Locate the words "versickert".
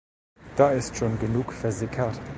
1.53-2.19